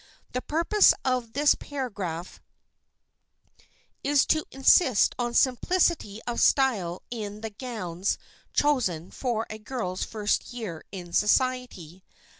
The 0.33 0.41
purpose 0.41 0.95
of 1.05 1.33
this 1.33 1.53
paragraph 1.53 2.41
is 4.03 4.25
to 4.25 4.45
insist 4.49 5.13
on 5.19 5.35
simplicity 5.35 6.19
of 6.25 6.41
style 6.41 7.03
in 7.11 7.41
the 7.41 7.51
gowns 7.51 8.17
chosen 8.51 9.11
for 9.11 9.45
a 9.51 9.59
girl's 9.59 10.03
first 10.03 10.53
year 10.53 10.83
in 10.91 11.13
society. 11.13 12.03